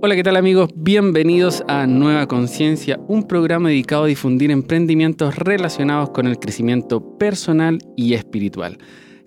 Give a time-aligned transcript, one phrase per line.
[0.00, 0.70] Hola, ¿qué tal amigos?
[0.76, 7.80] Bienvenidos a Nueva Conciencia, un programa dedicado a difundir emprendimientos relacionados con el crecimiento personal
[7.96, 8.78] y espiritual.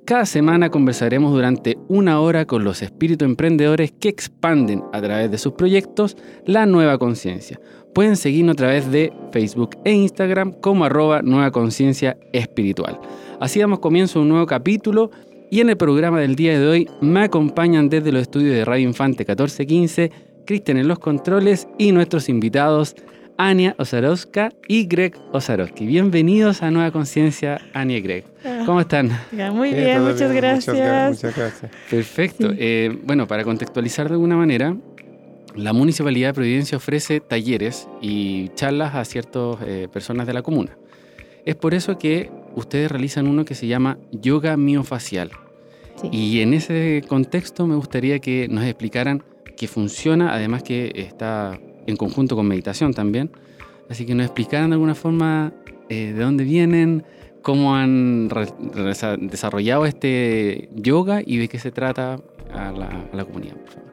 [0.05, 5.38] Cada semana conversaremos durante una hora con los espíritus emprendedores que expanden a través de
[5.38, 6.15] sus proyectos
[6.45, 7.59] la nueva conciencia.
[7.93, 12.97] Pueden seguirnos a través de Facebook e Instagram como arroba nueva conciencia espiritual.
[13.41, 15.11] Así damos comienzo a un nuevo capítulo
[15.49, 18.88] y en el programa del día de hoy me acompañan desde los estudios de Radio
[18.88, 22.95] Infante 1415 Cristian en los controles y nuestros invitados
[23.38, 25.86] Ania Osarowska y Greg Osarowski.
[25.86, 28.26] Bienvenidos a Nueva Conciencia, Ania y Greg.
[28.66, 29.09] ¿Cómo están?
[29.54, 31.09] Muy bien, muchas, gracias.
[31.09, 31.72] muchas, gracias.
[31.90, 32.52] Perfecto.
[32.55, 34.76] Eh, bueno, para contextualizar de alguna manera,
[35.55, 40.77] la Municipalidad de Providencia ofrece talleres y charlas a ciertas eh, personas de la comuna.
[41.46, 45.32] Es por eso que ustedes realizan uno que se llama yoga miofacial.
[46.12, 49.23] Y en ese contexto me gustaría que nos explicaran
[49.61, 53.29] qué funciona, además que está en conjunto con meditación también.
[53.91, 55.53] Así que nos explicaran de alguna forma
[55.87, 57.03] eh, de dónde vienen,
[57.43, 58.27] cómo han
[59.20, 62.20] desarrollado este yoga y de qué se trata
[62.51, 63.91] a la, comunidad, por favor.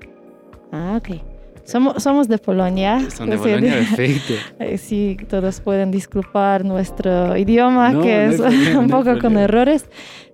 [0.73, 1.21] Ah, ok.
[1.65, 3.11] Somos, somos de Polonia.
[3.11, 4.33] Son de Polonia, perfecto.
[4.61, 8.41] Eh, sí, todos pueden disculpar nuestro idioma, que es
[8.75, 9.85] un poco con errores.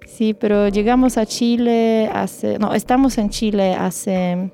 [0.07, 4.53] Sí, pero llegamos a Chile hace, no, estamos en Chile hace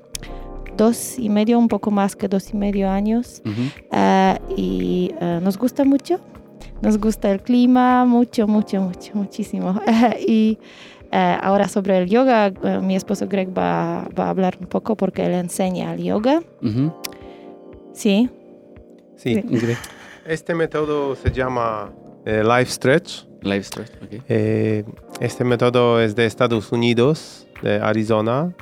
[0.77, 3.41] dos y medio, un poco más que dos y medio años.
[3.91, 6.19] Ah, y ah, nos gusta mucho.
[6.81, 9.79] Nos gusta el clima, mucho, mucho, mucho, muchísimo.
[10.27, 10.57] y
[11.11, 15.25] ah, ahora sobre el yoga, mi esposo Greg va, va, a hablar un poco porque
[15.25, 16.41] él enseña el yoga.
[17.93, 18.29] Sí.
[19.15, 19.43] Sí.
[20.25, 21.91] Este método se llama
[22.25, 23.25] eh, Life Stretch.
[23.41, 24.23] Life Stretch, ok.
[24.29, 24.83] Eh,
[25.19, 28.53] este método es de Estados Unidos, de Arizona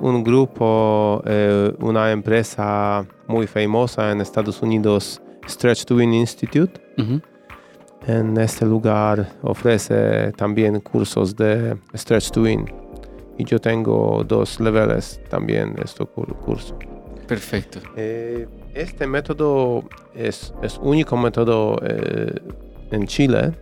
[0.00, 6.80] un grupo, eh, una empresa muy famosa en Estados Unidos, Stretch to Win Institute.
[8.06, 12.70] En este lugar ofrece también cursos de Stretch to Win.
[13.38, 16.78] Y yo tengo dos niveles también de este curso.
[17.26, 17.80] Perfecto.
[17.96, 22.40] Eh, este método es, es único método eh,
[22.90, 23.52] en Chile.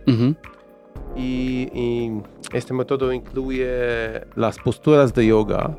[1.15, 2.21] y, y,
[2.51, 5.75] este método incluye las posturas de yoga,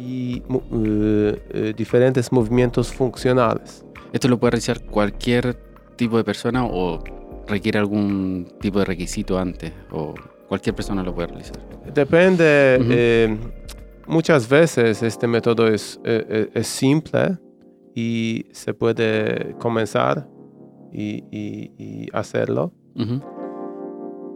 [0.00, 3.84] y eh, eh, diferentes movimientos funcionales.
[4.12, 5.54] ¿Esto lo puede realizar cualquier
[5.96, 7.02] tipo de persona o
[7.46, 9.72] requiere algún tipo de requisito antes?
[9.90, 10.14] ¿O
[10.48, 11.58] cualquier persona lo puede realizar?
[11.94, 12.78] Depende.
[12.90, 13.36] Eh,
[14.06, 17.38] muchas veces este método es, es simple
[17.94, 20.26] y se puede comenzar
[20.92, 22.72] y, hacerlo.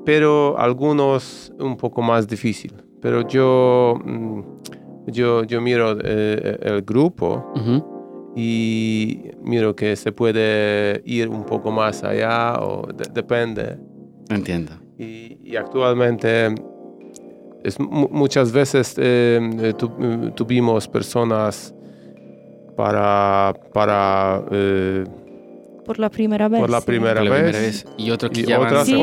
[0.04, 2.74] Pero algunos un poco más difícil.
[3.00, 3.98] Pero yo...
[4.04, 4.42] Mm,
[5.06, 7.52] yo, yo miro eh, el grupo
[8.36, 13.78] y miro que se puede ir un poco más allá o depende.
[14.28, 14.72] Entiendo.
[14.98, 16.54] Y, actualmente
[17.62, 19.74] es, muchas veces eh, eh,
[20.34, 21.74] tuvimos personas
[22.76, 24.42] para, para
[25.84, 26.60] por la primera vez.
[26.60, 27.86] Por la primera, vez.
[27.96, 28.44] Y otros que
[28.84, 28.96] sí,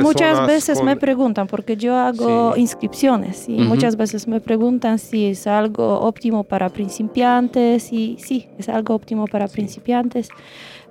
[0.00, 5.46] muchas veces me preguntan, porque yo hago inscripciones y muchas veces me preguntan si es
[5.46, 10.28] algo óptimo para principiantes y sí, es algo óptimo para principiantes.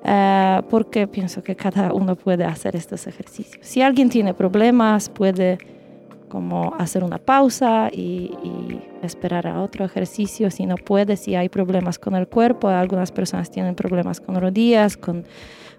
[0.03, 3.65] Eh, porque pienso que cada uno puede hacer estos ejercicios.
[3.65, 5.57] Si alguien tiene problemas, puede
[6.27, 8.31] como hacer una pausa y,
[9.03, 13.51] esperar a otro ejercicio si no puede, si hay problemas con el cuerpo, algunas personas
[13.51, 15.23] tienen problemas con rodillas, con,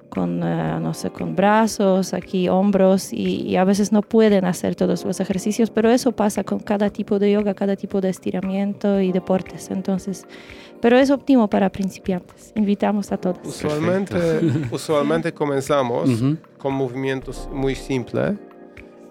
[0.08, 5.04] con eh, no sé, con brazos, aquí hombros y, a veces no pueden hacer todos
[5.04, 9.10] los ejercicios, pero eso pasa con cada tipo de yoga, cada tipo de estiramiento y
[9.10, 10.26] deportes, entonces,
[10.80, 13.40] pero es óptimo para principiantes, invitamos a todos.
[13.44, 14.16] Usualmente,
[14.70, 16.08] usualmente comenzamos
[16.56, 18.34] con movimientos muy simples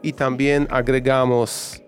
[0.07, 1.83] y también agregamos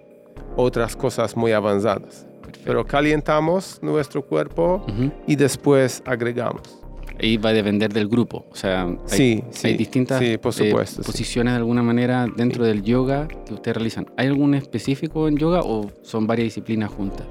[0.57, 2.28] otras cosas muy avanzadas.
[2.66, 4.86] Pero calentamos nuestro cuerpo
[5.25, 6.81] y después agregamos.
[7.21, 8.45] Y va a depender del grupo.
[8.51, 12.83] O sea, hay, sí, hay distintas por eh, supuesto, posiciones de alguna manera dentro del
[12.83, 14.06] yoga que ustedes realizan.
[14.18, 17.25] ¿Hay algún específico en yoga o son varias disciplinas juntas?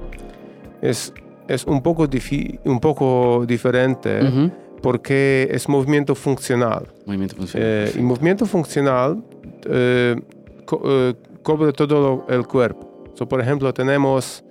[0.81, 1.13] Es,
[1.49, 2.09] es un, poco
[2.65, 4.21] un poco diferente
[4.81, 6.87] porque es movimiento funcional.
[7.05, 7.69] Movimiento funcional.
[7.69, 9.23] Eh, y movimiento funcional
[9.67, 10.17] eh,
[10.85, 13.05] eh, cubre todo el cuerpo.
[13.29, 14.45] por ejemplo, tenemos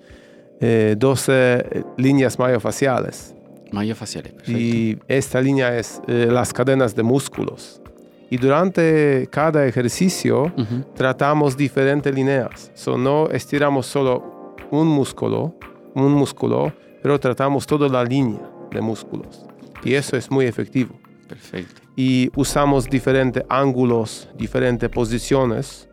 [0.60, 3.36] 12 eh, líneas mayofaciales.
[3.72, 4.60] Mayofaciales, perfecto.
[4.60, 7.82] Y esta línea es eh, las cadenas de músculos.
[8.30, 10.52] Y durante cada ejercicio
[10.96, 12.72] tratamos diferentes líneas.
[12.74, 15.56] So, no estiramos solo un músculo,
[15.94, 19.46] un músculo, pero tratamos toda la línea de músculos.
[19.84, 21.00] Y eso es muy efectivo.
[21.30, 21.82] Perfecto.
[21.96, 25.87] Y usamos diferentes ángulos, diferentes posiciones.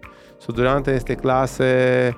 [0.52, 2.14] Durante esta clase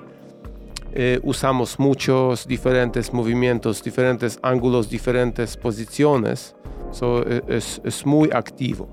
[0.93, 6.55] eh, usamos muchos diferentes movimientos, diferentes ángulos, diferentes posiciones.
[7.01, 8.87] E, es, es, muy activo.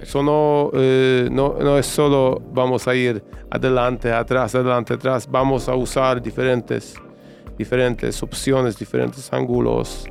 [0.00, 5.28] Eso no, eh, no, no, es solo vamos a ir adelante, atrás, adelante, atrás.
[5.30, 6.94] Vamos a usar diferentes,
[7.58, 10.06] diferentes opciones, diferentes ángulos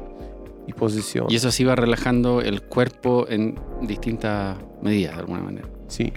[0.68, 1.32] y posiciones.
[1.32, 5.68] Y eso sí va relajando el cuerpo en distintas medidas, de alguna manera.
[5.88, 6.12] Sí.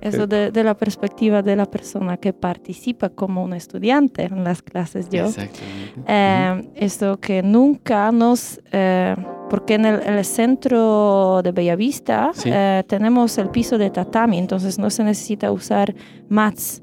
[0.00, 4.62] Eso de, de, la perspectiva de la persona que participa como un estudiante en las
[4.62, 5.30] clases yo.
[6.06, 8.60] Eh, Esto que nunca nos...
[8.72, 9.16] Eh,
[9.48, 15.04] porque en el, centro de Bellavista eh, tenemos el piso de tatami, entonces no se
[15.04, 15.94] necesita usar
[16.28, 16.82] mats.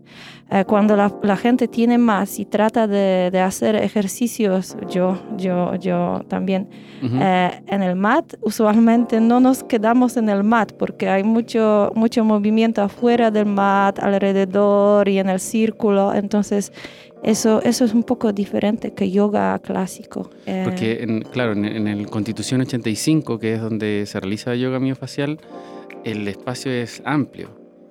[0.51, 6.69] Eh, cuando la, gente tiene más y trata de, hacer ejercicios, yo, yo, yo también,
[7.01, 12.23] eh, en el mat, usualmente no nos quedamos en el mat porque hay mucho, mucho
[12.23, 16.13] movimiento afuera del mat, alrededor y en el círculo.
[16.13, 16.71] Entonces,
[17.25, 20.29] eso, eso es un poco diferente que yoga clásico.
[20.45, 25.39] Eh, porque, claro, en, el Constitución 85, que es donde se realiza yoga miofacial,
[26.03, 27.49] el espacio es amplio.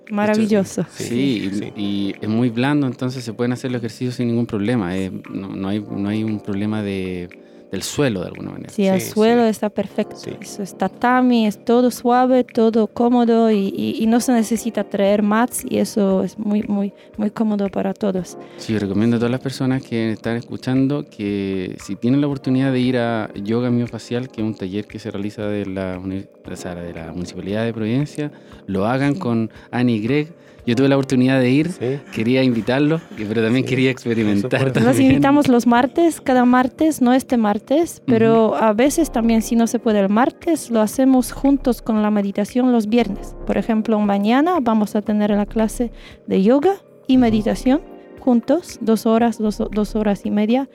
[0.09, 0.85] Maravilloso.
[0.89, 4.93] sí, Y, es muy blando, entonces se pueden hacer los ejercicios sin ningún problema.
[5.29, 7.27] no, hay, no hay un problema de,
[7.71, 8.69] del suelo de alguna manera.
[8.69, 10.15] Sí, el suelo está perfecto.
[10.39, 15.63] Eso es tatami, es todo suave, todo cómodo y, y, no se necesita traer mats
[15.67, 18.37] y eso es muy, muy, muy cómodo para todos.
[18.57, 22.79] Sí, recomiendo a todas las personas que están escuchando que si tienen la oportunidad de
[22.79, 27.11] ir a Yoga Miofacial, que es un taller que se realiza de la, de la
[27.11, 28.31] Municipalidad de Providencia,
[28.67, 31.71] lo hagan con Annie Greg yo tuve la oportunidad de ir,
[32.13, 34.71] quería invitarlo, pero también quería experimentar.
[34.71, 34.85] También.
[34.85, 39.67] Los invitamos los martes, cada martes, no este martes, pero a veces también si no
[39.67, 43.35] se puede el martes, lo hacemos juntos con la meditación los viernes.
[43.45, 45.91] Por ejemplo, mañana vamos a tener la clase
[46.27, 46.75] de yoga
[47.07, 47.81] y meditación
[48.25, 50.67] juntos, dos horas, dos, dos horas y media.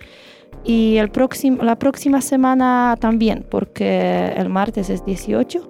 [0.65, 5.69] Y el próximo, la próxima semana también, porque el martes es 18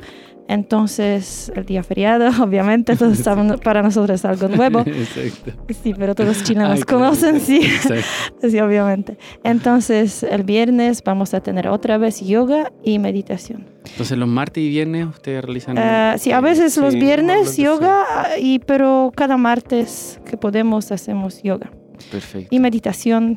[0.50, 2.96] entonces, el día feriado, obviamente,
[3.62, 4.80] para nosotros es algo nuevo.
[4.80, 5.52] Exacto.
[5.80, 7.60] Sí, pero todos los chilenos conocen, sí.
[8.42, 9.16] sí, obviamente.
[9.44, 13.64] Entonces, el viernes vamos a tener otra vez yoga y meditación.
[13.90, 15.78] Entonces, los martes y viernes ustedes realizan.
[15.78, 18.04] Uh, sí, a veces los viernes yoga,
[18.40, 21.70] y, pero cada martes que podemos hacemos yoga.
[22.10, 22.52] Perfecto.
[22.52, 23.36] Y meditación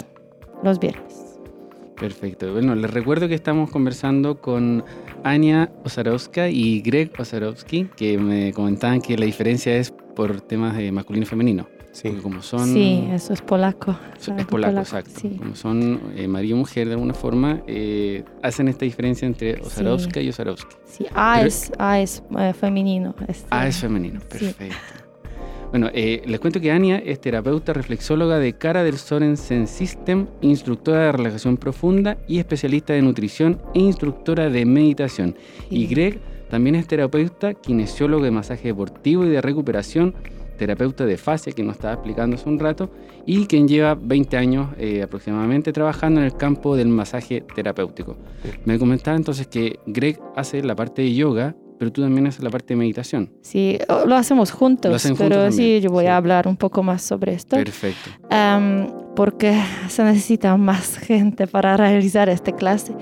[0.63, 1.22] los viernes.
[1.99, 2.51] Perfecto.
[2.51, 4.83] Bueno, les recuerdo que estamos conversando con
[5.23, 10.91] Ania Osarowska y Greg Osarowski, que me comentaban que la diferencia es por temas de
[10.91, 11.67] masculino y femenino.
[11.91, 12.09] Sí.
[12.23, 13.95] como son, sí, eso es polaco.
[14.35, 15.11] Es polaco, exacto.
[15.37, 20.19] Como son eh, marido y mujer de alguna forma, eh, hacen esta diferencia entre Osarowska
[20.19, 20.75] y Osarowski.
[20.85, 23.13] Sí, A es, A es eh, femenino.
[23.27, 24.75] Este, a es femenino, perfecto.
[25.73, 30.27] Bueno, eh, les cuento que Ania es terapeuta reflexóloga de Cara del Soren Zen System,
[30.41, 35.35] instructora de relajación profunda y especialista de nutrición e instructora de meditación.
[35.71, 36.19] Y Greg
[36.51, 40.13] también es terapeuta, kinesiólogo de masaje deportivo y de recuperación,
[40.59, 42.91] terapeuta de fascia, que nos estaba explicando hace un rato,
[43.25, 48.15] y quien lleva 20 años eh, aproximadamente trabajando en el campo del masaje terapéutico.
[48.65, 52.49] Me comentaba entonces que Greg hace la parte de yoga pero tú también haces la
[52.49, 53.31] parte de meditación.
[53.41, 57.55] Sí, lo hacemos juntos, pero sí, yo voy a hablar un poco más sobre esto.
[57.55, 58.09] Perfecto.
[59.15, 62.93] porque se necesita más gente para realizar esta clase.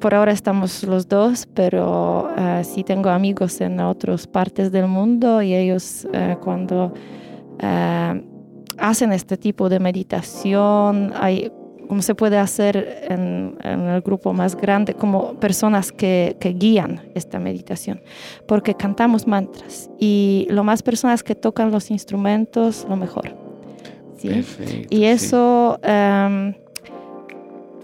[0.00, 5.42] por ahora estamos los dos, pero uh, sí tengo amigos en otras partes del mundo
[5.42, 6.92] y ellos uh, cuando
[7.62, 8.32] uh,
[8.78, 11.52] hacen este tipo de meditación, hay
[11.88, 17.38] como se puede hacer en, el grupo más grande, como personas que, que, guían esta
[17.38, 18.00] meditación,
[18.46, 23.34] porque cantamos mantras y lo más personas que tocan los instrumentos, lo mejor.
[24.16, 24.86] ¿sí?
[24.88, 26.54] y eso, em,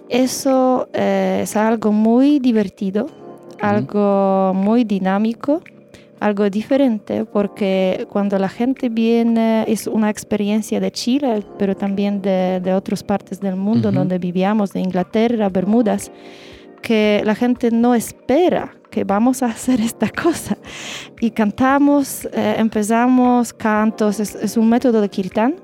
[0.09, 3.09] eso eh, es algo muy divertido,
[3.61, 5.63] algo muy dinámico
[6.21, 12.61] algo diferente porque cuando la gente viene es una experiencia de Chile, pero también de,
[12.61, 16.11] de otras partes del mundo donde vivíamos, de Inglaterra, Bermudas,
[16.83, 20.57] que la gente no espera que vamos a hacer esta cosa.
[21.21, 25.57] Y cantamos, eh, empezamos cantos, es, un método de kirtan.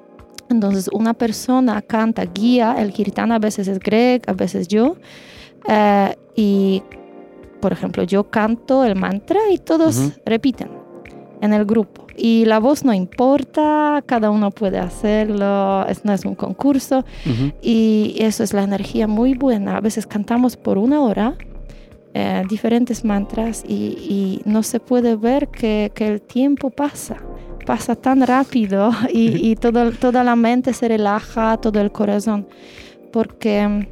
[0.51, 4.97] Entonces una persona canta, guía, el kirtan a veces es Greg, a veces yo,
[5.67, 6.83] eh, y
[7.65, 10.69] por ejemplo, yo canto el mantra y todos repiten
[11.41, 12.07] en el grupo.
[12.15, 17.07] Y la voz no importa, cada uno puede hacerlo, es, no es un concurso.
[17.63, 19.79] Y eso es la energía muy buena.
[19.79, 21.39] A veces cantamos por una hora
[22.13, 27.17] eh, diferentes mantras y, no se puede ver que, el tiempo pasa,
[27.65, 32.47] pasa tan rápido y, toda la mente se relaja, todo el corazón,
[33.11, 33.89] porque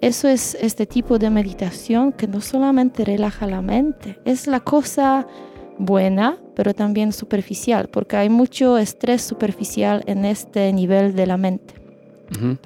[0.00, 5.26] eso es este tipo de meditación que no solamente relaja la mente, es la cosa
[5.78, 11.74] buena, pero también superficial, porque hay mucho estrés superficial en este nivel de la mente.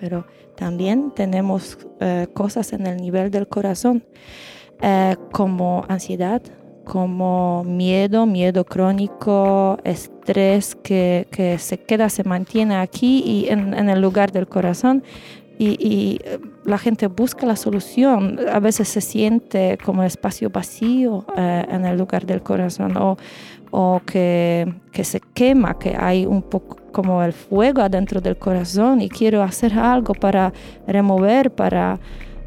[0.01, 4.03] Pero también tenemos eh, cosas en el nivel del corazón.
[4.81, 6.43] Eh, como ansiedad,
[6.85, 13.89] como miedo, miedo crónico, estrés que, que, se queda, se mantiene aquí y en, en
[13.89, 15.05] el lugar del corazón.
[15.63, 18.39] Y, y, eh, la gente busca la solución.
[18.53, 23.17] A veces se siente como espacio vacío eh, en el lugar del corazón o,
[23.71, 29.01] o que, que, se quema, que hay un poco como el fuego adentro del corazón
[29.01, 30.53] y quiero hacer algo para
[30.87, 31.99] remover, para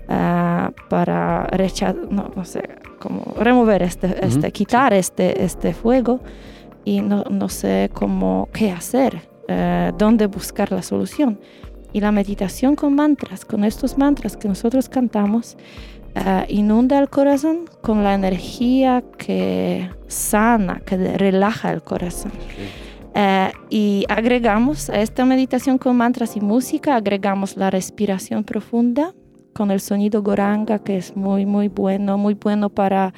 [0.08, 2.62] Ah, para rechazar, no, sé,
[3.00, 6.20] como remover este, este quitar este, este fuego
[6.84, 11.40] y no, no sé cómo, qué hacer, eh, dónde buscar la solución.
[11.96, 15.56] Y la meditación con mantras, con estos mantras que nosotros cantamos,
[16.14, 22.34] eh, inunda el corazón con la energía que sana, que relaja el corazón.
[23.14, 29.14] Eh, y agregamos a esta meditación con mantras y música, agregamos la respiración profunda,
[29.54, 33.14] con el sonido goranga, que es muy, muy bueno, muy bueno para,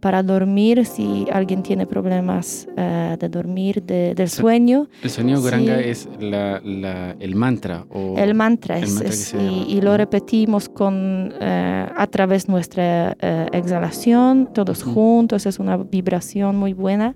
[0.00, 4.88] para dormir si alguien tiene problemas eh, de dormir, de, del sueño.
[5.02, 7.84] El sonido goranga es la, la, el mantra.
[7.90, 14.50] O el mantra, es, y, lo repetimos con, eh, a través de nuestra eh, exhalación,
[14.52, 17.14] todos juntos, es una vibración muy buena.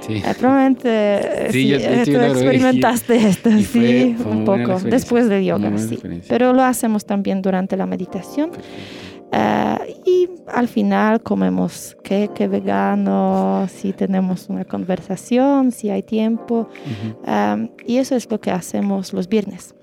[0.00, 0.22] Sí.
[0.38, 1.72] probablemente sí,
[2.04, 5.98] tú experimentaste esto, sí, un poco, después de yoga, sí.
[6.28, 8.50] Pero lo hacemos también durante la meditación.
[9.32, 16.68] Eh, y al final comemos queque vegano, si tenemos una conversación, si hay tiempo.
[17.26, 19.74] Eh, y eso es lo que hacemos los viernes.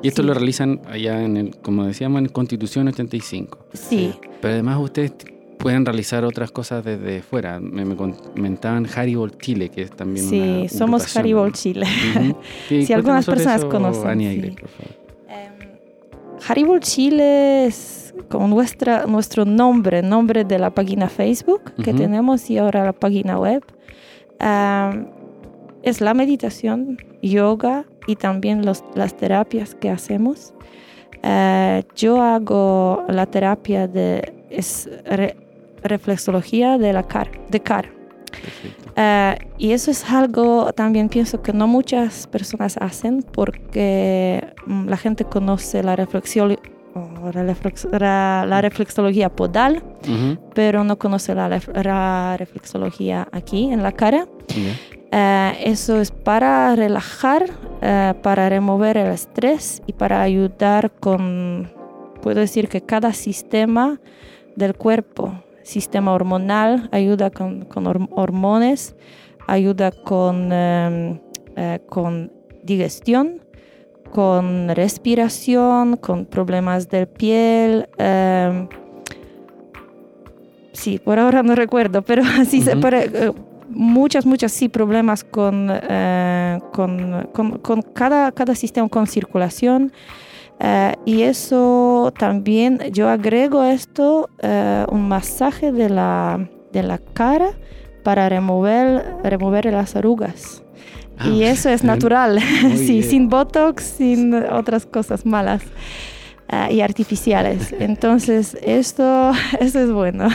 [0.00, 3.58] Y esto lo realizan allá en el, como decíamos, en Constitución 85.
[3.72, 4.14] Sí.
[4.40, 5.12] Pero además ustedes
[5.58, 7.58] pueden realizar otras cosas desde fuera.
[7.60, 11.86] Me, comentaban Haribol Chile, que es también Sí, somos Haribol Chile.
[12.68, 14.20] si algunas personas conocen.
[14.20, 14.56] Sí.
[16.46, 22.58] Haribol Chile es como nuestra, nuestro nombre, nombre de la página Facebook que tenemos y
[22.58, 23.64] ahora la página web.
[25.82, 30.52] es la meditación, yoga y también los, las terapias que hacemos.
[31.22, 34.32] Eh, yo hago la terapia de
[35.82, 37.90] reflexología de la cara, de cara.
[38.96, 44.96] Eh, y eso es algo también pienso que no muchas personas hacen porque mm, la
[44.96, 46.58] gente conoce la reflexión
[48.00, 49.82] la, reflexología podal,
[50.54, 54.26] pero no conoce la, reflexología aquí en la cara.
[55.10, 57.46] Eh, eso es para relajar,
[57.80, 61.70] eh, para remover el estrés y para ayudar con,
[62.20, 64.00] puedo decir que cada sistema
[64.56, 68.96] del cuerpo sistema hormonal, ayuda con, con hormonas,
[69.46, 71.20] ayuda con, em,
[71.56, 72.32] eh, con
[72.62, 73.42] digestión,
[74.10, 77.86] con respiración, con problemas del piel.
[77.98, 78.68] Em,
[80.72, 83.32] sí, por ahora no recuerdo, pero sí, se eh,
[83.68, 89.92] muchas, muchas sí problemas con, eh, con, con, con, cada, cada sistema, con circulación.
[90.60, 97.50] Eh, y eso también, yo agrego esto, uh, un masaje de la, de la cara
[98.02, 100.62] para remover, remover las arrugas.
[101.18, 102.40] Ah, y eso es natural,
[102.76, 105.62] sí, sin botox, sin otras cosas malas
[106.52, 107.74] uh, y artificiales.
[107.78, 110.28] Entonces, esto, esto es bueno.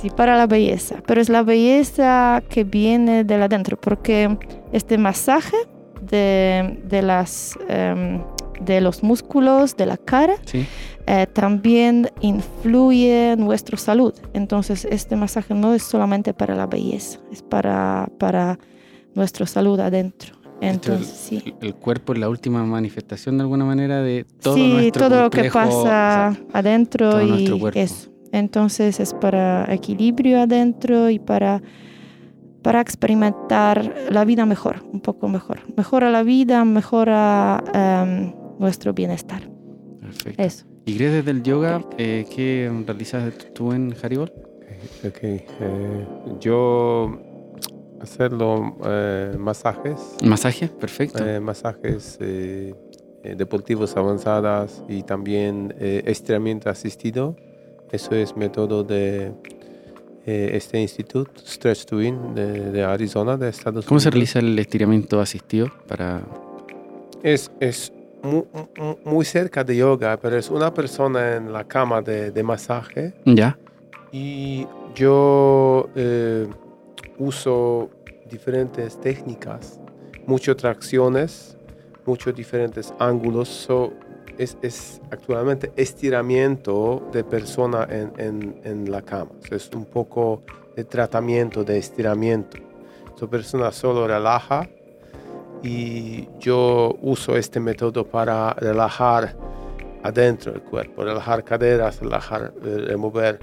[0.00, 4.38] Sí, para la belleza, pero es la belleza que viene de adentro, porque
[4.72, 5.56] este masaje
[6.00, 7.58] de, de las...
[7.68, 10.34] Um, de los músculos de la cara,
[11.06, 14.14] eh, también influye en nuestra salud.
[14.32, 18.58] Entonces, este masaje no es solamente para la belleza, es para, para
[19.14, 20.34] nuestra salud adentro.
[20.60, 21.54] Entonces, el, sí.
[21.60, 25.50] el, cuerpo es la última manifestación de alguna manera de todo sí, todo lo que
[25.50, 28.10] pasa adentro y eso.
[28.32, 31.60] Entonces es para equilibrio adentro y para
[32.64, 35.60] para experimentar la vida mejor, un poco mejor.
[35.76, 39.48] Mejora la vida, mejora em, nuestro bienestar.
[40.00, 40.42] Perfecto.
[40.42, 40.66] Eso.
[40.86, 41.82] ¿Y desde el yoga?
[41.98, 44.32] Eh, ¿Qué realizas tú en Haribol?
[45.06, 45.18] Ok.
[45.22, 46.06] Eh,
[46.40, 47.18] yo
[48.00, 50.16] hacerlo eh, masajes.
[50.22, 50.70] ¿Masajes?
[50.70, 51.24] Perfecto.
[51.40, 52.18] masajes
[53.22, 57.36] deportivos avanzadas y también estiramiento asistido
[57.94, 59.32] eso es método de
[60.26, 63.86] eh, este instituto, Stretch to Win, de, Arizona, de Estados Unidos.
[63.86, 66.22] ¿Cómo se realiza el estiramiento asistido para...?
[67.22, 67.92] Es, es
[68.24, 73.14] muy, cerca de yoga, pero es una persona en la cama de, masaje.
[73.24, 73.58] Ya.
[74.12, 76.48] Y yo eh,
[77.18, 77.90] uso
[78.30, 79.80] diferentes técnicas,
[80.26, 81.56] muchas tracciones,
[82.06, 83.68] muchos diferentes ángulos.
[84.38, 89.30] es, es, actualmente estiramiento de persona en, en, en, la cama.
[89.50, 90.42] es un poco
[90.74, 92.58] de tratamiento, de estiramiento.
[93.16, 94.68] Esa persona solo relaja
[95.64, 99.34] y yo uso este método para relajar
[100.02, 103.40] adentro del cuerpo, relajar caderas, relajar, eh, remover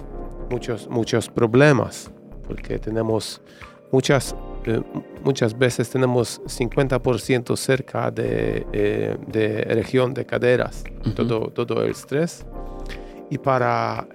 [0.48, 2.12] muchos, muchos problemas,
[2.46, 3.42] porque tenemos
[3.90, 4.36] muchas,
[4.66, 4.80] eh,
[5.24, 10.84] muchas veces tenemos 50% cerca de, eh, de, región de caderas,
[11.16, 12.46] todo, todo el estrés.
[13.30, 14.06] Y para,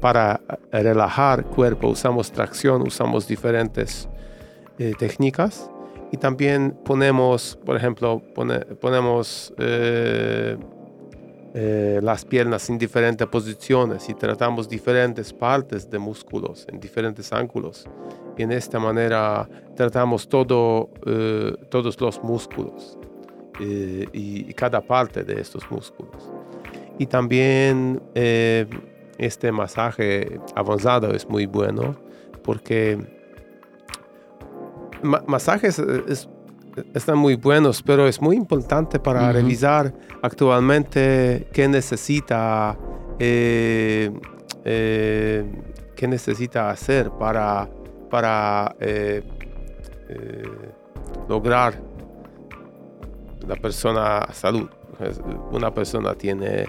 [0.00, 0.40] para
[0.72, 4.08] relajar cuerpo usamos tracción, usamos diferentes
[4.98, 5.70] técnicas
[6.10, 8.22] y también ponemos, por ejemplo,
[8.80, 10.56] ponemos eh,
[11.54, 17.86] eh, las piernas en diferentes posiciones y tratamos diferentes partes de músculos en diferentes ángulos.
[18.38, 22.98] Y en esta manera tratamos todo, eh, todos los músculos
[23.60, 26.30] y, y, cada parte de estos músculos.
[26.98, 28.00] Y también
[29.18, 31.96] este masaje avanzado es muy bueno
[32.42, 33.17] porque
[35.02, 36.02] masajes eh,
[36.94, 42.76] están muy buenos, pero es muy importante para revisar actualmente qué necesita,
[43.18, 44.10] eh,
[44.64, 45.44] eh,
[45.96, 47.68] qué necesita hacer para,
[48.10, 48.74] para
[51.28, 51.80] lograr
[53.46, 54.68] la persona salud.
[55.52, 56.66] Una persona tiene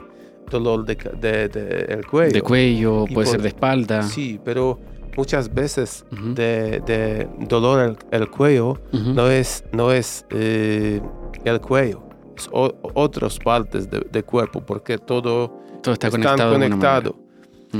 [0.49, 2.33] dolor de, el cuello.
[2.33, 4.03] De cuello, puede ser de espalda.
[4.03, 4.79] Sí, pero
[5.15, 11.01] muchas veces de, dolor el, el cuello no es, no es eh,
[11.43, 12.03] el cuello,
[12.35, 17.15] es otras partes del cuerpo, porque todo, todo está conectado.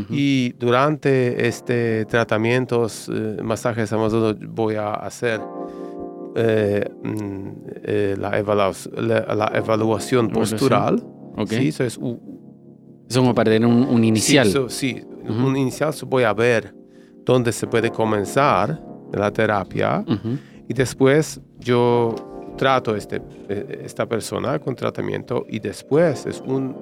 [0.10, 5.42] Y durante este tratamientos, eh, masajes amazonos, voy a hacer
[6.36, 8.74] eh, mm, la,
[9.36, 11.04] la, evaluación postural.
[11.48, 14.70] Sí, eso es, como para tener un, inicial.
[14.70, 16.79] Sí, un inicial voy a ver
[17.26, 18.80] donde se puede comenzar
[19.14, 20.04] la terapia.
[20.68, 22.16] Y después yo
[22.58, 26.76] trato este, e, esta persona con tratamiento y después es un,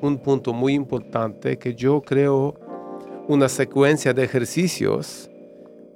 [0.00, 2.54] un punto muy importante que yo creo
[3.26, 5.30] una secuencia de ejercicios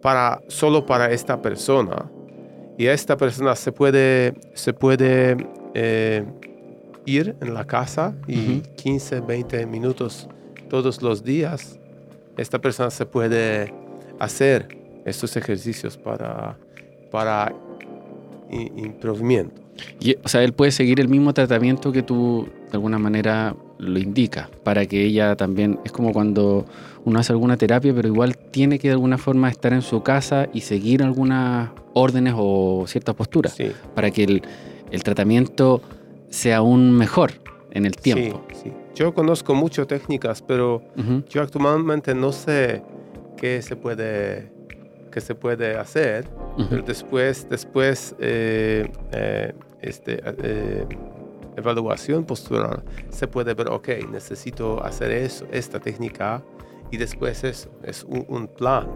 [0.00, 2.10] para, solo para esta persona.
[2.76, 5.36] Y esta persona se puede, se puede
[5.74, 6.24] eh,
[7.06, 10.28] ir en la casa y 15, 20 minutos
[10.68, 11.78] todos los días
[12.42, 13.72] esta persona se puede
[14.18, 14.68] hacer
[15.04, 16.58] estos ejercicios para,
[17.10, 17.54] para
[18.50, 19.62] improvimiento.
[20.00, 23.98] Y, o sea, él puede seguir el mismo tratamiento que tú de alguna manera lo
[23.98, 26.66] indica, para que ella también, es como cuando
[27.04, 30.48] uno hace alguna terapia, pero igual tiene que de alguna forma estar en su casa
[30.52, 33.56] y seguir algunas órdenes o ciertas posturas,
[33.94, 34.42] para que el,
[34.90, 35.82] el, tratamiento
[36.28, 37.32] sea aún mejor
[37.72, 38.44] en el tiempo.
[38.52, 38.72] Sí, sí.
[38.94, 40.82] Yo conozco muchas técnicas, pero
[41.28, 42.82] yo actualmente no sé
[43.36, 44.52] qué se puede,
[45.10, 46.28] qué se puede hacer.
[46.68, 50.86] Pero después, después eh, eh, este, eh,
[51.56, 56.42] evaluación postural, se puede ver, ok, necesito hacer eso, esta técnica,
[56.90, 58.88] y después eso, es un, plan.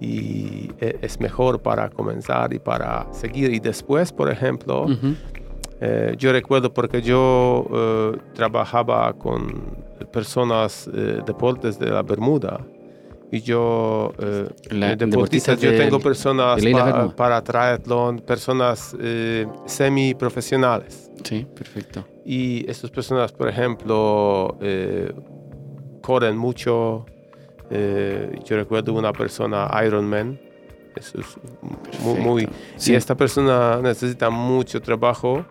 [0.00, 3.52] Y es mejor para comenzar y para seguir.
[3.52, 4.86] Y después, por ejemplo,
[5.80, 9.76] eh, yo recuerdo porque yo eh, trabajaba con
[10.12, 12.60] personas eh, deportes de la Bermuda
[13.30, 14.12] y yo
[14.68, 16.62] deportistas, yo tengo personas
[17.14, 18.96] para triatlón, personas
[19.66, 21.10] semi profesionales.
[21.24, 22.06] Sí, perfecto.
[22.24, 24.56] Y estas personas, por ejemplo,
[26.00, 27.04] corren mucho.
[27.70, 30.40] yo recuerdo una persona Ironman.
[30.96, 31.36] Eso es
[32.02, 32.48] muy, muy
[32.86, 35.44] y esta persona necesita mucho trabajo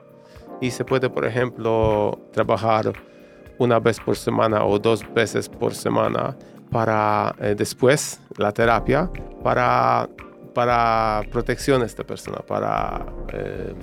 [0.62, 2.94] y se puede, por ejemplo, trabajar
[3.58, 6.36] una vez por semana o dos veces por semana
[6.72, 9.10] para eh, después la terapia
[9.44, 10.10] para,
[10.54, 13.74] para protección de esta persona, para eh,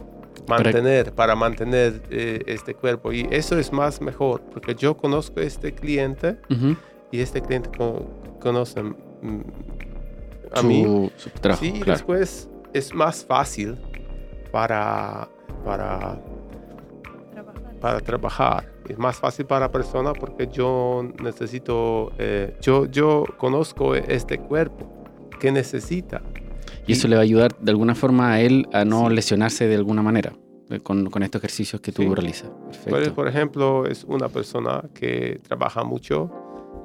[0.49, 3.13] mantener, para mantener eh, este cuerpo.
[3.13, 6.39] Y eso es más mejor, porque yo conozco a este cliente
[7.11, 7.71] y este cliente
[8.41, 8.95] conoce mm,
[10.53, 11.11] a mí.
[11.41, 13.77] trabajo, sí, después es más fácil
[14.53, 15.29] para,
[15.65, 16.21] para
[17.85, 18.65] para trabajar.
[18.89, 24.91] Es más fácil para la persona porque yo necesito, eh, yo, yo conozco este cuerpo
[25.39, 26.23] que necesita.
[26.87, 29.75] Y eso le va a ayudar de alguna forma a él a no lesionarse de
[29.75, 30.33] alguna manera
[30.71, 32.51] eh, con, con estos ejercicios que tú realizas.
[32.85, 33.15] Perfecto.
[33.15, 36.31] Por ejemplo, es una persona que trabaja mucho,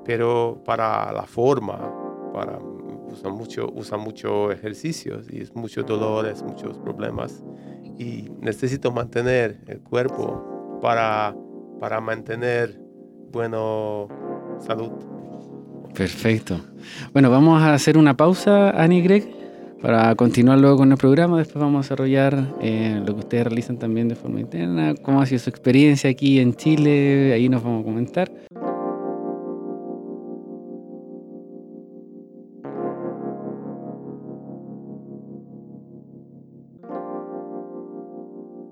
[0.04, 1.80] pero para la forma,
[2.34, 7.42] para usa mucho, usa mucho ejercicios y es muchos dolores, muchos problemas
[7.98, 11.36] y necesito mantener el cuerpo para,
[11.80, 12.80] para mantener
[13.32, 13.58] buena
[14.60, 14.92] salud.
[15.94, 16.62] Perfecto.
[17.14, 19.28] Bueno, vamos a hacer una pausa, Annie Greg,
[19.82, 21.38] para continuar luego con el programa.
[21.38, 25.26] Después vamos a desarrollar eh, lo que ustedes realizan también de forma interna, cómo ha
[25.26, 28.32] sido su experiencia aquí en Chile, ahí nos vamos a comentar.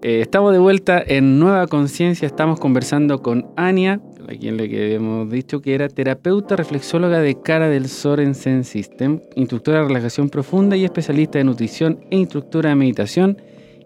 [0.08, 2.28] Eh, estamos de vuelta en Nueva Conciencia.
[2.28, 7.67] Estamos conversando con Ania, a quien le habíamos dicho que era terapeuta reflexóloga de Cara
[7.67, 13.41] del Sorensen System, instructora de relajación profunda y especialista de nutrición e instructora de meditación.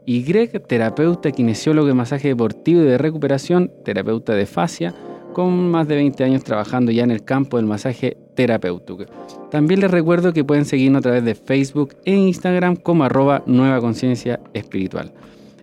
[0.05, 4.93] Y Greg, terapeuta, kinesiólogo de masaje deportivo y de recuperación, terapeuta de fascia,
[5.33, 9.05] con más de 20 años trabajando ya en el campo del masaje terapéutico.
[9.49, 13.81] También les recuerdo que pueden seguirnos a través de Facebook e Instagram como arroba Nueva
[13.81, 15.11] Conciencia Espiritual.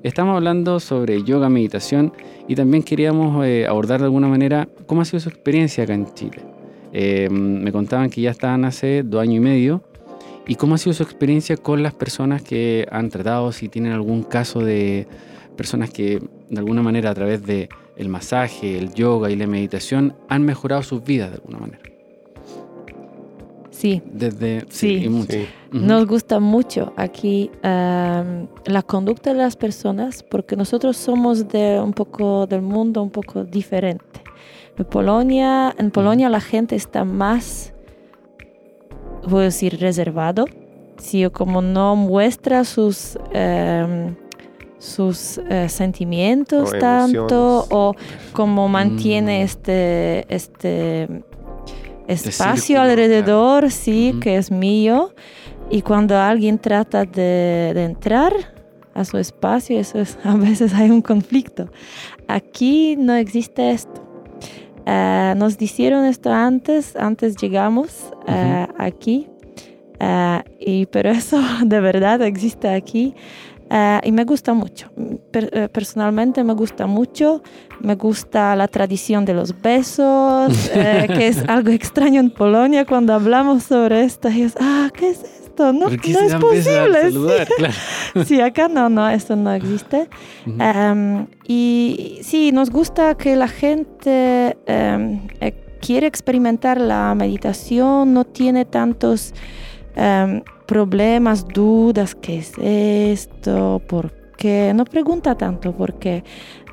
[0.03, 2.13] Estamos hablando sobre yoga, meditación
[2.47, 6.15] y también queríamos eh, abordar de alguna manera cómo ha sido su experiencia acá en
[6.15, 6.41] Chile.
[6.93, 9.83] Eh, me contaban que ya estaban hace dos años y medio
[10.47, 14.23] y cómo ha sido su experiencia con las personas que han tratado, si tienen algún
[14.23, 15.09] caso de
[15.57, 20.15] personas que de alguna manera a través de el masaje, el yoga y la meditación
[20.29, 21.88] han mejorado sus vidas de alguna manera.
[23.79, 24.03] Sí.
[24.13, 25.09] Desde, sí,
[25.71, 32.49] Nos gusta mucho aquí la conducta de las personas porque nosotros somos de un poco
[32.49, 34.21] del mundo un poco diferente.
[34.77, 37.73] En Polonia, en Polonia la gente está más,
[39.29, 40.47] voy a decir, reservado.
[40.97, 44.17] Sí, como no muestra sus, em,
[44.79, 47.95] sus eh, sentimientos tanto o
[48.33, 49.45] como mantiene mm.
[49.45, 51.23] este, este
[52.09, 55.15] espacio alrededor, sí, que es mío.
[55.71, 58.33] Y cuando alguien trata de, entrar
[58.95, 61.71] a su espacio, eso es, a veces hay un conflicto.
[62.27, 64.05] Aquí no existe esto.
[64.87, 69.29] Eh, nos dijeron esto antes, antes llegamos eh, aquí,
[70.01, 73.15] eh, y, pero eso de verdad existe aquí.
[73.71, 74.91] Eh, y me gusta mucho.
[75.33, 77.43] Eh, personalmente me gusta mucho.
[77.81, 83.13] Me gusta la tradición de los besos, eh, que es algo extraño en Polonia cuando
[83.15, 84.29] hablamos sobre esto.
[84.31, 85.73] Y es, ah, ¿qué es esto?
[85.73, 87.13] No, no es posible.
[88.25, 88.41] sí.
[88.41, 90.09] acá no, no, esto no existe.
[90.47, 95.21] Em, y sí, nos gusta que la gente em,
[95.81, 99.35] quiere experimentar la meditación, no tiene tantos...
[99.95, 103.81] Em, problemas, dudas, ¿qué es esto?
[103.89, 104.73] ¿Por qué?
[104.75, 106.23] No pregunta tanto porque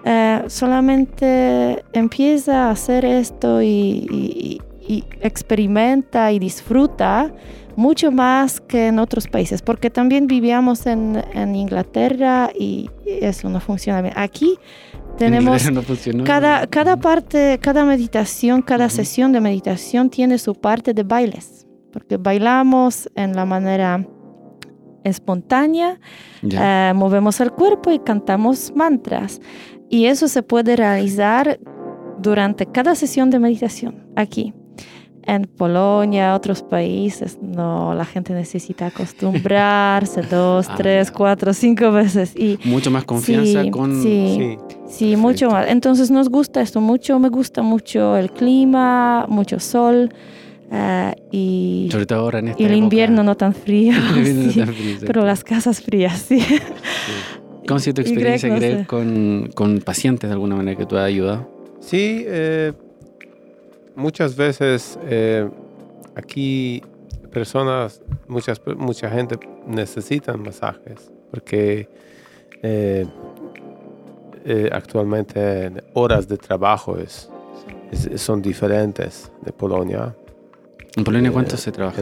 [0.04, 4.62] eh, solamente empieza a hacer esto y,
[5.22, 7.34] experimenta y disfruta
[7.76, 11.24] mucho más que en otros países, porque también vivíamos en,
[11.56, 14.14] Inglaterra y eso no funciona bien.
[14.18, 14.60] Aquí
[15.18, 15.64] tenemos
[16.26, 21.65] cada, cada parte, cada meditación, cada sesión de meditación tiene su parte de bailes
[21.96, 24.06] porque bailamos en la manera
[25.06, 25.98] espontánea,
[26.44, 29.40] eh, movemos el cuerpo y cantamos mantras.
[29.90, 31.58] Y eso se puede realizar
[32.20, 34.54] durante cada sesión de meditación aquí.
[35.24, 42.36] En Polonia, otros países, no, la gente necesita acostumbrarse dos, ah, tres, cuatro, cinco veces.
[42.36, 44.02] Y mucho más confianza con...
[44.04, 45.70] Sí, sí, mucho más.
[45.70, 50.10] Entonces nos gusta esto mucho, me gusta mucho el clima, mucho sol.
[50.72, 54.66] Uh, y, Sobre todo ahora en esta y el invierno no tan frío, sí, no
[54.66, 56.40] tan frío pero las casas frías, sí.
[56.40, 56.60] sí.
[57.68, 60.98] ¿Cómo ha sido tu experiencia, Greg, Greg con, con, pacientes de alguna manera que tú
[60.98, 61.48] has ayudado?
[61.80, 62.74] Sí, eh,
[63.96, 65.50] muchas veces eh,
[66.16, 66.82] aquí
[67.32, 71.90] personas, muchas, mucha gente necesitan masajes porque
[72.62, 73.06] eh,
[74.46, 77.30] eh actualmente horas de trabajo es,
[77.92, 80.16] es, son diferentes de Polonia
[80.96, 82.02] ¿En Polonia cuánto se trabaja?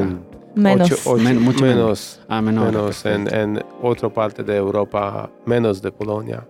[0.55, 1.05] Menos.
[1.07, 2.21] mucho menos.
[2.27, 6.45] Ah, menos en, en, otra parte de Europa, menos de Polonia.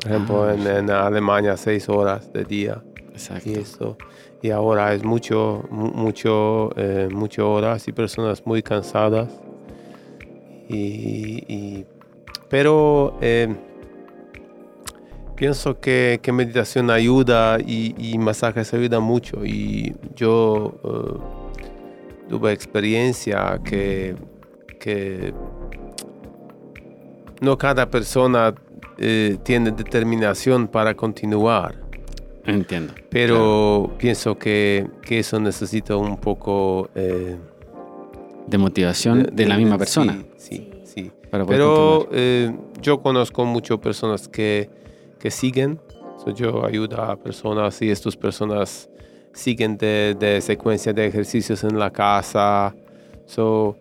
[0.00, 2.82] Por ejemplo, ah, en, Alemania, seis horas de día.
[3.12, 3.50] Exacto.
[3.50, 3.96] Y, eso,
[4.40, 9.28] y ahora es mucho, mucho, eh, mucho horas y personas muy cansadas.
[10.68, 11.84] Y,
[12.48, 13.54] pero eh,
[15.34, 19.44] pienso que, que meditación ayuda y, y, masajes ayuda mucho.
[19.44, 21.43] Y yo eh,
[22.28, 24.16] tuve experiencia que,
[24.80, 25.32] que
[27.40, 28.54] no cada persona
[28.98, 31.82] eh, tiene determinación para continuar.
[32.46, 32.92] Entiendo.
[33.08, 36.90] Pero pienso que, que, eso necesita un poco...
[36.94, 37.36] Eh,
[38.46, 40.22] de motivación de, la misma persona.
[40.36, 41.10] Sí, sí.
[41.30, 42.08] Pero
[42.82, 44.68] yo conozco muchas personas que
[45.24, 45.80] que siguen.
[46.36, 48.90] yo ayudo a personas y estas personas
[49.34, 52.74] siguen de, de secuencia de ejercicios en la casa.
[53.26, 53.76] So,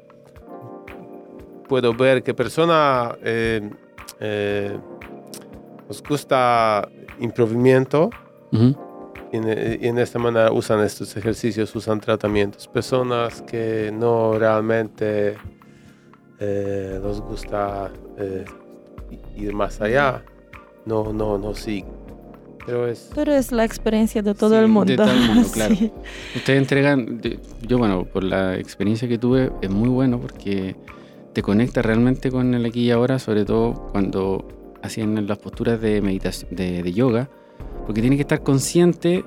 [1.69, 3.69] puedo ver que personas eh,
[4.19, 4.77] eh,
[5.87, 6.87] nos gusta
[7.19, 8.09] improvimiento
[9.31, 12.67] y en, esta manera usan estos ejercicios, usan tratamientos.
[12.67, 15.35] Personas que no realmente
[16.39, 17.91] eh, nos gusta
[19.35, 20.23] ir más allá
[20.85, 21.85] no, no, no sí.
[22.65, 24.91] Pero es, Pero es la experiencia de todo el mundo.
[24.91, 25.75] De todo el mundo, claro.
[26.35, 27.21] Ustedes entregan,
[27.61, 30.75] yo bueno, por la experiencia que tuve, es muy bueno porque
[31.33, 34.47] te conecta realmente con el aquí y ahora, sobre todo cuando
[34.81, 37.29] hacían las posturas de meditación, de, de yoga,
[37.85, 39.23] porque tienes que estar consciente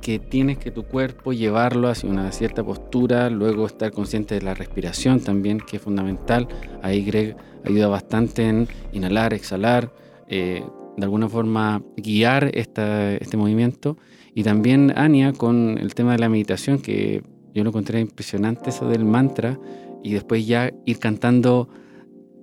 [0.00, 4.54] que tienes que tu cuerpo llevarlo hacia una cierta postura, luego estar consciente de la
[4.54, 6.46] respiración también, que es fundamental.
[6.82, 9.90] Ahí Greg ayuda bastante en inhalar, exhalar,
[10.28, 10.62] eh,
[10.96, 13.96] de alguna forma guiar este movimiento.
[14.34, 17.22] Y también Ania con el tema de la meditación, que
[17.54, 19.58] yo lo encontré impresionante eso del mantra,
[20.02, 21.68] y después ya ir cantando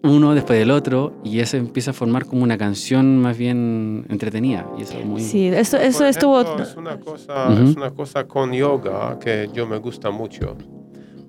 [0.04, 4.70] uno después del otro y eso empieza a formar como una canción más bien entretenida
[4.78, 9.18] y eso muy sí eso, eso estuvo es una cosa es una cosa con yoga
[9.18, 10.58] que yo me gusta mucho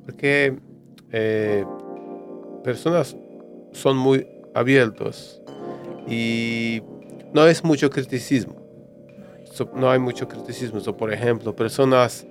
[0.05, 0.57] porque
[1.13, 1.65] eh,
[2.65, 3.17] personas
[3.71, 5.41] son muy abiertos
[6.09, 6.83] y
[7.35, 8.55] no es mucho criticismo.
[9.77, 10.81] no hay mucho criticismo.
[10.97, 12.27] por ejemplo, personas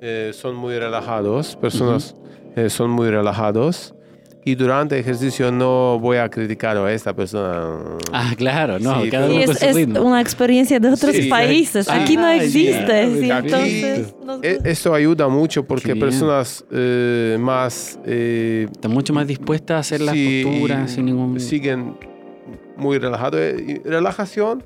[0.00, 2.16] eh, son muy relajados, personas
[2.56, 3.94] eh, son muy relajados
[4.42, 7.98] y durante el ejercicio no voy a criticar a esta persona.
[8.10, 11.86] Ah, claro, no, cada uno es, es una experiencia de otros países.
[11.90, 13.02] Aquí no existe.
[13.02, 17.98] entonces, e, Esto ayuda mucho porque personas eh, más...
[18.06, 21.38] Están mucho más dispuestas a hacer las posturas sin ningún...
[21.38, 22.09] Siguen
[22.80, 23.38] muy relajado.
[23.38, 24.64] Y relajación,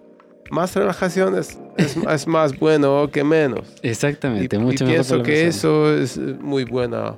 [0.51, 3.75] más relajación es, es, más bueno que menos.
[3.83, 7.17] Exactamente, y, mucho y pienso que eso es muy buena.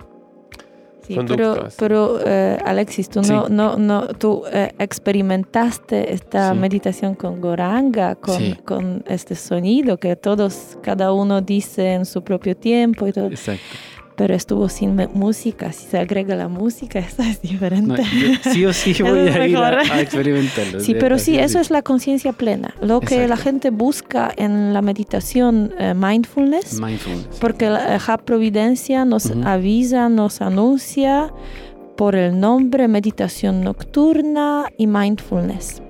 [1.07, 7.41] Sí, pero, pero eh, Alexis, tú, no, no, no, tú eh, experimentaste esta meditación con
[7.41, 13.13] Goranga, con, con, este sonido que todos, cada uno dice en su propio tiempo y
[13.13, 13.27] todo.
[13.27, 13.63] Exacto
[14.17, 15.73] pero estuvo sin música.
[15.73, 18.03] Si se agrega la música, esta es diferente.
[18.53, 20.81] sí o sí voy a ir a, experimentarlo.
[20.81, 22.75] Sí, pero sí, eso es la conciencia plena.
[22.81, 26.81] Lo que la gente busca en la meditación eh, mindfulness,
[27.41, 31.33] porque la eh, Providencia nos avisa, nos anuncia
[31.97, 35.83] por el nombre meditación nocturna y mindfulness.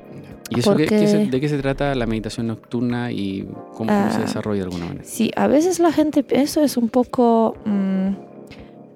[0.51, 4.65] ¿Y eso de qué se trata la meditación nocturna y cómo, se ah, desarrolla de
[4.65, 5.05] alguna manera?
[5.05, 8.11] Sí, a veces la gente, eso es un poco mm,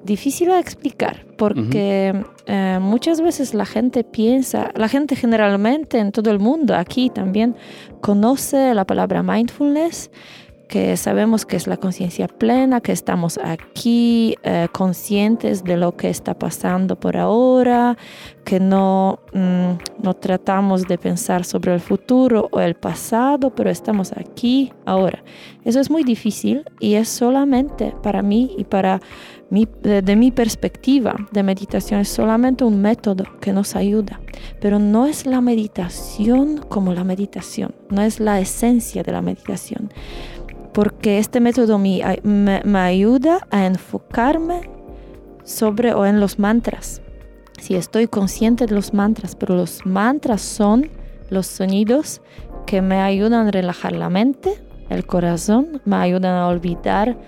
[0.05, 6.31] difícil de explicar, porque eh, muchas veces la gente piensa, la gente generalmente en todo
[6.31, 7.57] el mundo, aquí también,
[8.01, 10.11] conoce la palabra mindfulness
[10.71, 16.09] que sabemos que es la conciencia plena, que estamos aquí eh, conscientes de lo que
[16.09, 17.99] está pasando por ahora,
[18.45, 24.13] que no, mm, no tratamos de pensar sobre el futuro o el pasado, pero estamos
[24.13, 25.25] aquí ahora.
[25.65, 29.01] Eso es muy difícil y es solamente para mí y para
[29.51, 34.21] mí, de, mi perspectiva de meditación, es solamente un método que nos ayuda,
[34.61, 39.91] pero no es la meditación como la meditación, no es la esencia de la meditación
[40.73, 44.71] porque este método me, me, ayuda a enfocarme
[45.45, 47.03] sobre o en los mantras.
[47.61, 50.89] Si estoy consciente de los mantras, pero los mantras son
[51.29, 52.23] los sonidos
[52.67, 57.19] que me ayudan a relajar la mente, el corazón, me ayudan a olvidar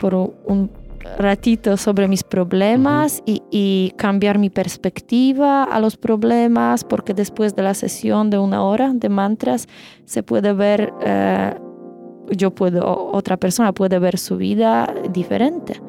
[0.00, 0.70] por un
[1.18, 7.74] ratito sobre mis problemas y, cambiar mi perspectiva a los problemas, porque después de la
[7.74, 9.66] sesión de una hora de mantras
[10.04, 11.54] se puede ver eh,
[12.30, 15.80] yo puedo, otra persona puede ver su vida diferente.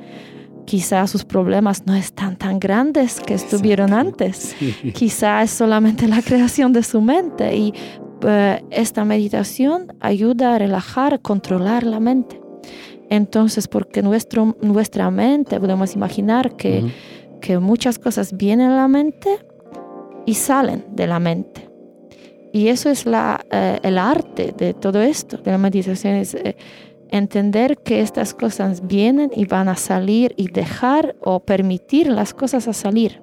[0.65, 4.55] Quizás sus problemas no están tan grandes que estuvieron antes.
[4.59, 7.73] Quizás Quizá es solamente la creación de su mente y
[8.23, 12.39] eh, esta meditación ayuda a relajar, a controlar la mente.
[13.09, 16.89] Entonces, porque nuestro, nuestra mente, podemos imaginar que,
[17.41, 19.39] que muchas cosas vienen a la mente
[20.25, 21.70] y salen de la mente.
[22.53, 26.55] Y eso es eh, el arte de todo esto, de la meditación, es eh,
[27.09, 32.67] entender que estas cosas vienen y van a salir y dejar o permitir las cosas
[32.67, 33.21] a salir.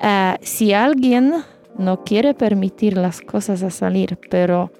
[0.00, 1.34] Eh, si alguien
[1.76, 4.70] no quiere permitir las cosas a salir, pero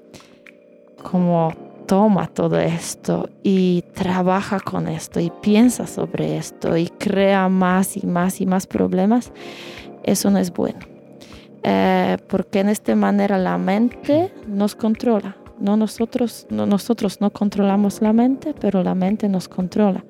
[1.02, 1.52] como
[1.86, 8.06] toma todo esto y trabaja con esto y piensa sobre esto y crea más y
[8.06, 9.32] más y más problemas,
[10.04, 10.89] eso no es bueno.
[11.62, 15.36] Eh, porque en esta manera la mente nos controla.
[15.58, 20.04] No nosotros, no nosotros no controlamos la mente, pero la mente nos controla.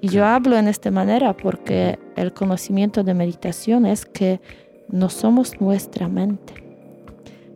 [0.00, 4.40] Y yo hablo en esta manera porque el conocimiento de meditación es que
[4.88, 6.54] no somos nuestra mente.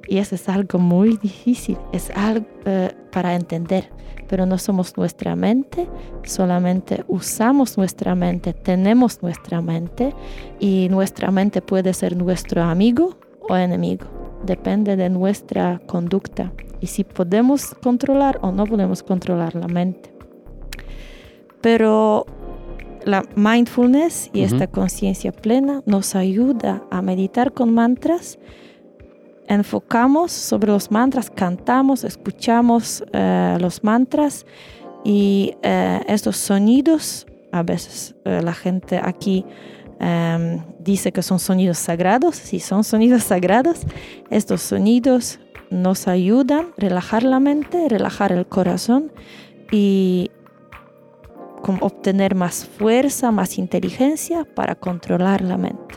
[0.06, 3.90] Y eso es algo muy difícil, es algo eh, para entender,
[4.29, 5.87] pero no somos nuestra mente,
[6.24, 10.12] solamente usamos nuestra mente, tenemos nuestra mente
[10.59, 13.16] y nuestra mente puede ser nuestro amigo
[13.48, 14.07] o enemigo,
[14.44, 20.12] depende de nuestra conducta y si podemos controlar o no podemos controlar la mente.
[21.61, 22.27] Pero
[23.05, 28.40] la mindfulness y esta conciencia plena nos ayuda a meditar con mantras.
[29.46, 34.46] Enfocamos sobre los mantras, cantamos, escuchamos eh, los mantras
[35.04, 39.44] y eh, estos sonidos, a veces eh, la gente aquí
[40.00, 43.83] em, dice que son sonidos sagrados, si son sonidos sagrados,
[44.30, 49.12] estos sonidos nos ayudan a relajar la mente, relajar el corazón
[49.70, 50.30] y
[51.80, 55.96] obtener más fuerza, más inteligencia para controlar la mente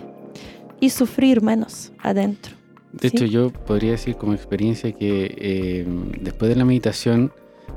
[0.79, 2.56] y sufrir menos adentro.
[3.01, 5.85] De hecho, yo podría decir como experiencia que eh,
[6.21, 7.31] después de la meditación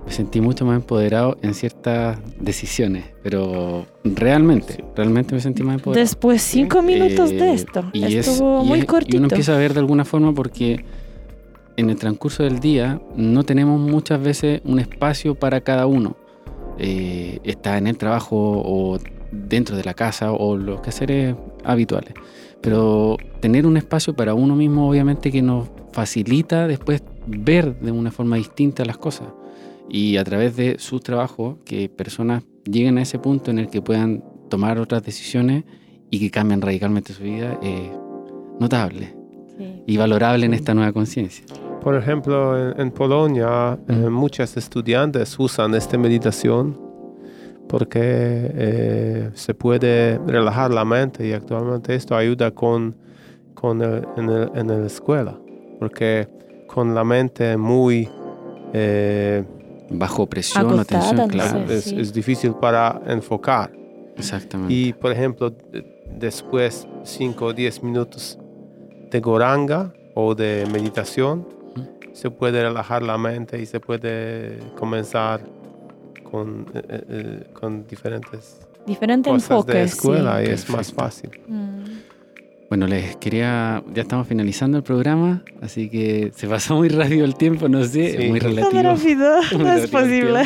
[0.06, 6.02] me sentí mucho más empoderado en ciertas decisiones, pero realmente, realmente me sentí más empoderado.
[6.02, 9.16] Después cinco minutos de eh, esto, y estuvo muy cortito.
[9.16, 10.85] Y uno empieza a ver de alguna forma porque
[11.76, 16.16] en el transcurso del día no tenemos muchas veces un espacio para cada uno.
[16.78, 18.98] Eh, está en el trabajo o
[19.30, 22.14] dentro de la casa o los quehaceres habituales.
[22.60, 28.10] Pero tener un espacio para uno mismo obviamente que nos facilita después ver de una
[28.10, 29.28] forma distinta las cosas.
[29.88, 33.82] Y a través de su trabajo, que personas lleguen a ese punto en el que
[33.82, 35.64] puedan tomar otras decisiones
[36.10, 37.90] y que cambien radicalmente su vida, es
[38.60, 39.14] notable
[39.86, 41.44] y valorable en esta nueva conciencia.
[41.82, 46.89] Por ejemplo, en, Polonia eh, muchas estudiantes usan esta meditación
[47.70, 52.96] porque eh, se puede relajar la mente y actualmente esto ayuda con,
[53.54, 55.38] con en, la escuela,
[55.78, 56.28] porque
[56.66, 58.09] con la mente muy...
[58.72, 59.44] Eh,
[59.92, 61.64] Bajo presión, atención, claro.
[61.68, 63.72] Es, difícil para enfocar.
[64.16, 64.72] Exactamente.
[64.72, 65.52] Y por ejemplo,
[66.16, 68.38] después 5 o 10 minutos
[69.11, 71.46] de goranga o de meditación,
[72.12, 75.40] se puede relajar la mente y se puede comenzar
[76.22, 81.30] con, eh, eh, eh, con diferentes, diferentes cosas enfoques, de escuela y es más fácil.
[81.46, 81.80] Mm.
[82.68, 87.34] Bueno, les quería, ya estamos finalizando el programa, así que se pasó muy rápido el
[87.34, 88.82] tiempo, no sé, muy relativo.
[88.82, 90.42] Rápido, no es posible.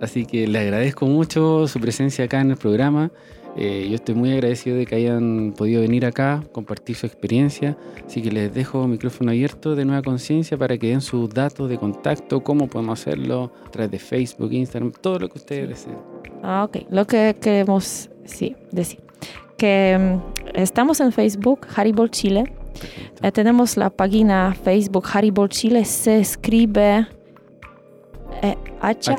[0.00, 3.10] así que le agradezco mucho su presencia acá en el programa.
[3.56, 8.22] Eh, yo estoy muy agradecido de que hayan podido venir acá, compartir su experiencia, así
[8.22, 12.42] que les dejo micrófono abierto de Nueva Conciencia para que den sus datos de contacto,
[12.42, 15.98] cómo podemos hacerlo a través de Facebook, Instagram, todo lo que ustedes deseen.
[16.42, 16.86] Ah, ok.
[16.90, 19.00] Lo que queremos sí, decir,
[19.58, 22.52] que mm, estamos en Facebook, Haribol Chile.
[23.22, 27.06] Eh, tenemos la página Facebook Haribol Chile, se escribe
[28.42, 29.14] eh, H,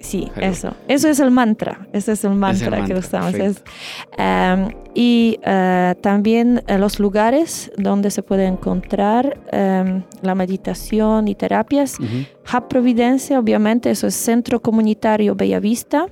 [0.00, 0.74] Sí, eso.
[0.86, 1.86] Eso es el mantra.
[1.92, 3.34] Ese es el mantra, que usamos.
[4.16, 11.34] Em, y eh, también eh, los lugares donde se puede encontrar em, la meditación y
[11.34, 11.98] terapias.
[11.98, 16.06] Hub Providencia, obviamente, eso es Centro Comunitario Bellavista.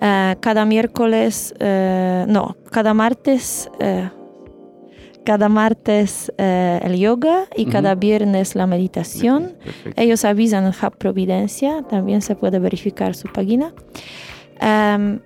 [0.00, 3.70] Eh, cada miércoles, no, cada martes
[5.28, 9.58] cada martes eh, el yoga y cada viernes la meditación.
[9.94, 13.74] Ellos avisan en Hub Providencia, también se puede verificar su página.
[14.58, 15.20] Em,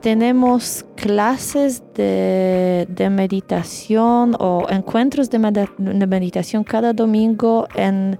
[0.00, 8.18] tenemos clases de, meditación o encuentros de, meditación cada domingo en,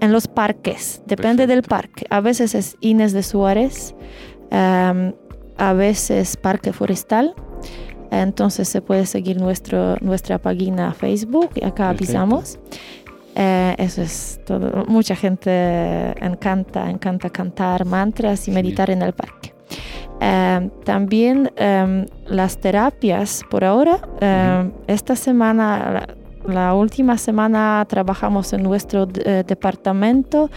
[0.00, 2.04] en los parques, depende del parque.
[2.10, 3.94] A veces es Inés de Suárez,
[4.50, 5.14] em,
[5.56, 7.32] a veces Parque Forestal
[8.10, 12.58] entonces se puede seguir nuestro, nuestra página Facebook y acá avisamos.
[13.34, 14.84] Eh, eso es todo.
[14.86, 15.50] Mucha gente
[16.24, 19.54] encanta, encanta cantar mantras y meditar en el parque.
[20.20, 26.06] Em, también em, las terapias, por ahora, em, esta semana,
[26.46, 30.50] la, última semana trabajamos en nuestro eh, departamento,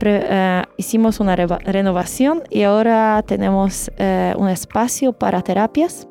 [0.00, 6.08] eh, hicimos una renovación y ahora tenemos eh, un espacio para terapias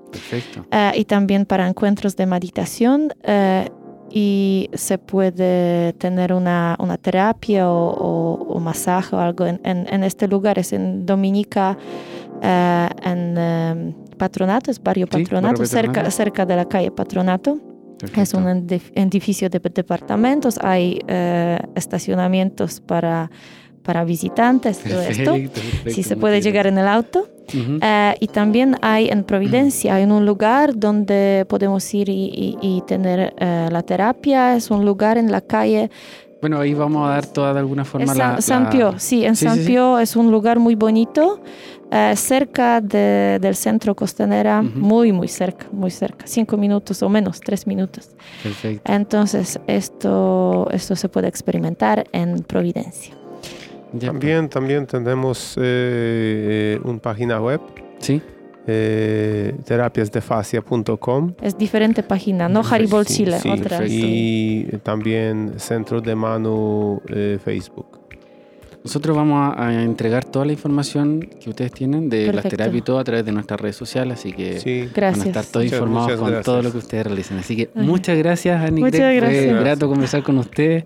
[0.96, 3.14] y también para encuentros de meditación
[4.16, 10.60] y se puede tener una, una terapia o, masaje o algo en, en, este lugar,
[10.60, 11.78] es en Dominica,
[12.42, 17.58] eh, en em, Patronato, es barrio Patronato, cerca, cerca de la calle Patronato.
[18.16, 23.32] Es un edificio de departamentos, hay eh, estacionamientos para
[23.84, 25.36] para visitantes, todo esto.
[25.88, 27.28] Si se puede llegar en el auto.
[27.54, 33.68] Eh, y también hay en Providencia, hay un lugar donde podemos ir y, tener eh,
[33.72, 34.56] la terapia.
[34.56, 35.92] Es un lugar en la calle.
[36.42, 39.60] Bueno, ahí vamos a dar toda de alguna forma la, San Pio, sí, en San
[39.60, 41.40] Pio es un lugar muy bonito,
[41.90, 47.66] eh, cerca del centro costanera, muy, muy cerca, muy cerca, cinco minutos o menos, tres
[47.66, 48.10] minutos.
[48.44, 48.92] Perfecto.
[48.92, 53.23] Entonces, esto, esto se puede experimentar en Providencia.
[54.00, 57.62] También, también tenemos eh, una página web.
[58.00, 58.22] Sí.
[58.66, 61.34] Eh, terapiasdefasia.com.
[61.42, 63.86] Es diferente página, no Haribol Chile, otra.
[63.86, 68.03] Y también Centro de Mano eh, Facebook.
[68.84, 73.00] Nosotros vamos a, entregar toda la información que ustedes tienen de las terapias y todo
[73.00, 76.62] a través de nuestras redes sociales, así que van a estar todos informados con todo
[76.62, 77.38] lo que ustedes realicen.
[77.38, 78.82] Así que muchas gracias, Ani.
[78.82, 79.46] Muchas gracias.
[79.46, 80.84] Fue grato conversar con ustedes.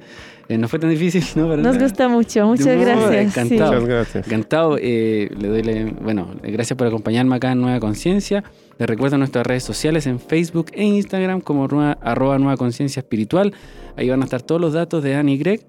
[0.49, 1.57] Eh, no fue tan difícil, ¿no?
[1.57, 3.37] Nos gusta mucho, muchas gracias.
[3.37, 3.73] Encantado.
[3.73, 4.27] Muchas gracias.
[4.27, 4.77] Encantado.
[4.79, 8.43] Eh, le doy, bueno, gracias por acompañarme acá en Nueva Conciencia.
[8.77, 13.53] Les recuerdo nuestras redes sociales en Facebook e Instagram como arroba Nueva Conciencia Espiritual.
[13.97, 15.61] Ahí van a estar todos los datos de Annie y Greg.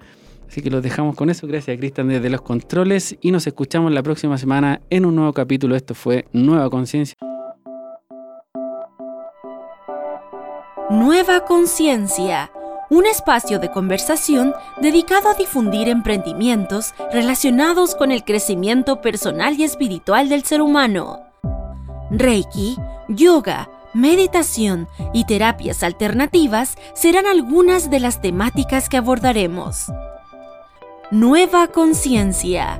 [0.48, 1.46] Así que los dejamos con eso.
[1.46, 5.76] Gracias Cristian desde los controles y nos escuchamos la próxima semana en un nuevo capítulo.
[5.76, 7.16] Esto fue Nueva Conciencia.
[10.90, 12.50] Nueva Conciencia
[12.90, 20.28] un espacio de conversación dedicado a difundir emprendimientos relacionados con el crecimiento personal y espiritual
[20.28, 21.20] del ser humano.
[22.10, 22.76] Reiki,
[23.08, 29.92] yoga, meditación y terapias alternativas serán algunas de las temáticas que abordaremos.
[31.10, 32.78] Nueva Conciencia